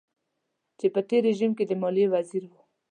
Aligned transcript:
چې 0.79 0.87
په 0.93 1.01
تېر 1.09 1.21
رژيم 1.29 1.51
کې 1.57 1.63
د 1.67 1.71
ماليې 1.81 2.07
وزير 2.13 2.43
و. 2.49 2.51